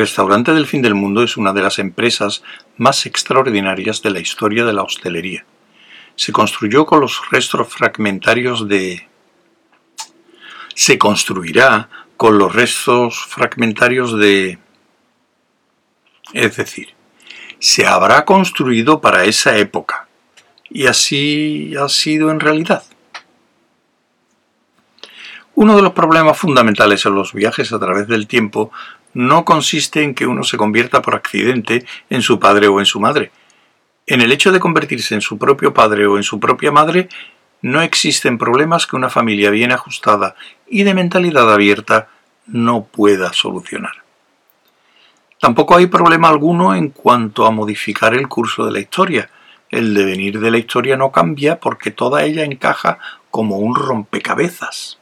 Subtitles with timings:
[0.00, 2.42] restaurante del fin del mundo es una de las empresas
[2.78, 5.44] más extraordinarias de la historia de la hostelería.
[6.16, 9.06] Se construyó con los restos fragmentarios de...
[10.74, 14.58] Se construirá con los restos fragmentarios de...
[16.32, 16.94] Es decir,
[17.58, 20.08] se habrá construido para esa época.
[20.70, 22.84] Y así ha sido en realidad.
[25.60, 28.72] Uno de los problemas fundamentales en los viajes a través del tiempo
[29.12, 32.98] no consiste en que uno se convierta por accidente en su padre o en su
[32.98, 33.30] madre.
[34.06, 37.10] En el hecho de convertirse en su propio padre o en su propia madre,
[37.60, 40.34] no existen problemas que una familia bien ajustada
[40.66, 42.08] y de mentalidad abierta
[42.46, 43.96] no pueda solucionar.
[45.38, 49.28] Tampoco hay problema alguno en cuanto a modificar el curso de la historia.
[49.68, 52.96] El devenir de la historia no cambia porque toda ella encaja
[53.30, 54.99] como un rompecabezas.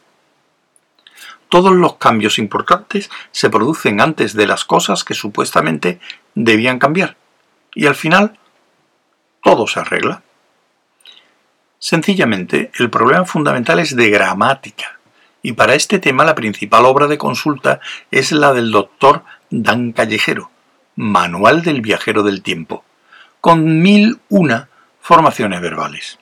[1.49, 6.01] Todos los cambios importantes se producen antes de las cosas que supuestamente
[6.35, 7.17] debían cambiar.
[7.75, 8.39] Y al final,
[9.43, 10.23] todo se arregla.
[11.79, 14.99] Sencillamente, el problema fundamental es de gramática.
[15.43, 20.51] Y para este tema la principal obra de consulta es la del doctor Dan Callejero,
[20.97, 22.85] Manual del Viajero del Tiempo,
[23.41, 24.69] con mil una
[25.01, 26.19] formaciones verbales.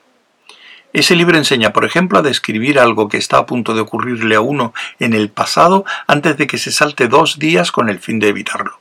[0.93, 4.41] Ese libro enseña, por ejemplo, a describir algo que está a punto de ocurrirle a
[4.41, 8.29] uno en el pasado antes de que se salte dos días con el fin de
[8.29, 8.79] evitarlo.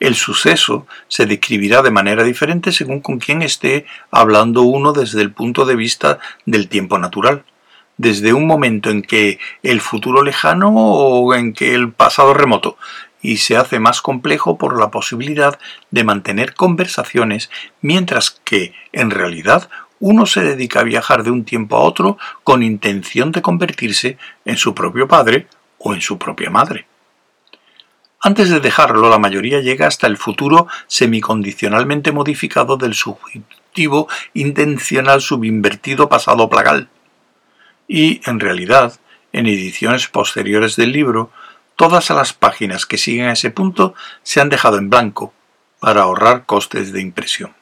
[0.00, 5.32] El suceso se describirá de manera diferente según con quién esté hablando uno desde el
[5.32, 7.44] punto de vista del tiempo natural,
[7.96, 12.76] desde un momento en que el futuro lejano o en que el pasado remoto,
[13.20, 15.58] y se hace más complejo por la posibilidad
[15.90, 17.50] de mantener conversaciones
[17.80, 19.68] mientras que, en realidad,
[20.00, 24.56] uno se dedica a viajar de un tiempo a otro con intención de convertirse en
[24.56, 25.46] su propio padre
[25.78, 26.86] o en su propia madre.
[28.20, 36.08] Antes de dejarlo, la mayoría llega hasta el futuro semicondicionalmente modificado del subjetivo intencional subinvertido
[36.08, 36.88] pasado plagal.
[37.86, 38.98] Y, en realidad,
[39.32, 41.30] en ediciones posteriores del libro,
[41.76, 43.94] todas las páginas que siguen a ese punto
[44.24, 45.32] se han dejado en blanco
[45.78, 47.57] para ahorrar costes de impresión.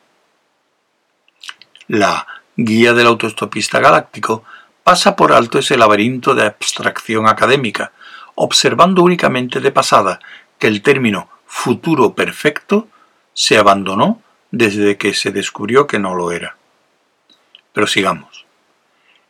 [1.88, 2.26] La
[2.56, 4.44] guía del autoestopista galáctico
[4.82, 7.92] pasa por alto ese laberinto de abstracción académica,
[8.34, 10.20] observando únicamente de pasada
[10.58, 12.88] que el término futuro perfecto
[13.34, 16.56] se abandonó desde que se descubrió que no lo era.
[17.72, 18.46] Pero sigamos.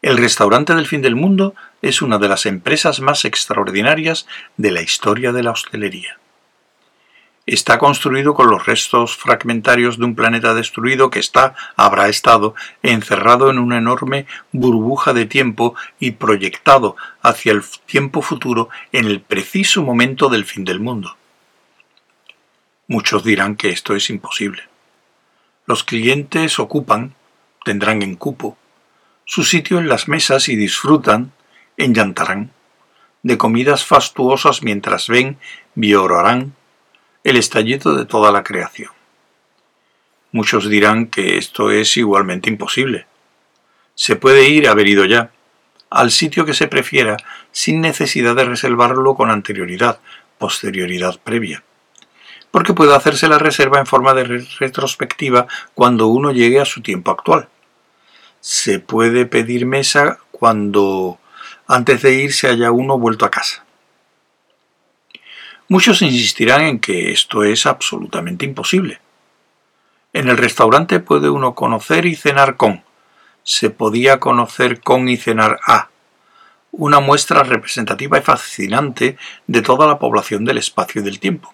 [0.03, 4.83] El restaurante del fin del mundo es una de las empresas más extraordinarias de la
[4.83, 6.19] historia de la hostelería.
[7.47, 13.51] Está construido con los restos fragmentarios de un planeta destruido que está, habrá estado, encerrado
[13.51, 19.85] en una enorme burbuja de tiempo y proyectado hacia el tiempo futuro en el preciso
[19.85, 21.17] momento del fin del mundo.
[22.89, 24.65] Muchos dirán que esto es imposible.
[25.67, 27.15] Los clientes ocupan,
[27.65, 28.59] tendrán en cupo,
[29.25, 31.33] su sitio en las mesas y disfrutan,
[31.77, 32.51] enllantarán,
[33.23, 35.39] de comidas fastuosas mientras ven,
[35.75, 36.55] viorarán,
[37.27, 38.93] el estallido de toda la creación.
[40.31, 43.07] Muchos dirán que esto es igualmente imposible.
[43.97, 45.33] Se puede ir, haber ido ya,
[45.91, 47.17] al sitio que se prefiera
[47.51, 49.99] sin necesidad de reservarlo con anterioridad,
[50.39, 51.65] posterioridad previa.
[52.53, 57.11] Porque puede hacerse la reserva en forma de retrospectiva cuando uno llegue a su tiempo
[57.11, 57.49] actual.
[58.41, 61.19] Se puede pedir mesa cuando
[61.67, 63.66] antes de irse haya uno vuelto a casa.
[65.69, 69.01] Muchos insistirán en que esto es absolutamente imposible.
[70.13, 72.85] En el restaurante puede uno conocer y cenar con.
[73.43, 75.89] Se podía conocer con y cenar a.
[76.71, 79.19] Una muestra representativa y fascinante
[79.49, 81.53] de toda la población del espacio y del tiempo.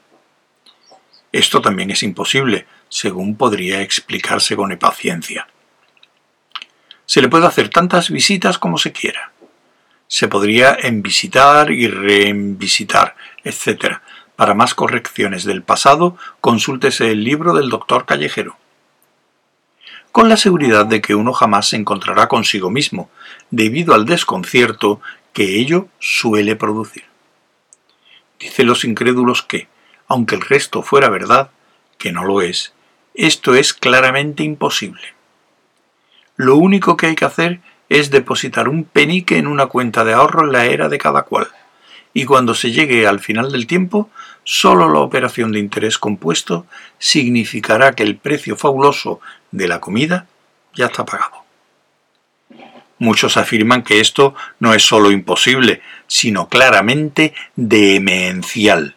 [1.33, 5.49] Esto también es imposible, según podría explicarse con paciencia.
[7.07, 9.33] Se le puede hacer tantas visitas como se quiera
[10.13, 13.12] se podría envisitar y reenvisitar,
[13.45, 13.99] etc.
[14.37, 18.57] Para más correcciones del pasado, consúltese el libro del doctor Callejero.
[20.11, 23.11] Con la seguridad de que uno jamás se encontrará consigo mismo,
[23.51, 25.01] debido al desconcierto
[25.33, 27.05] que ello suele producir.
[28.39, 29.69] Dice los incrédulos que,
[30.09, 31.51] aunque el resto fuera verdad,
[31.97, 32.75] que no lo es,
[33.15, 35.15] esto es claramente imposible.
[36.37, 40.45] Lo único que hay que hacer es depositar un penique en una cuenta de ahorro
[40.45, 41.49] en la era de cada cual,
[42.15, 44.11] y cuando se llegue al final del tiempo,
[44.45, 46.67] sólo la operación de interés compuesto
[46.99, 49.21] significará que el precio fabuloso
[49.51, 50.27] de la comida
[50.75, 51.43] ya está pagado.
[52.99, 58.97] Muchos afirman que esto no es sólo imposible, sino claramente demencial.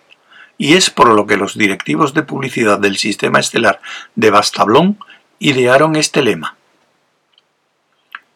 [0.57, 3.81] y es por lo que los directivos de publicidad del sistema estelar
[4.15, 4.97] de Bastablón
[5.37, 6.55] idearon este lema.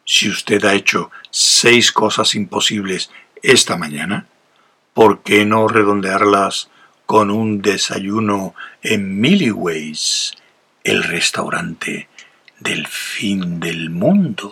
[0.03, 3.09] Si usted ha hecho seis cosas imposibles
[3.41, 4.25] esta mañana,
[4.99, 6.69] ¿por qué no redondearlas
[7.05, 10.33] con un desayuno en Milliways,
[10.83, 12.09] el restaurante
[12.59, 14.49] del fin del mundo?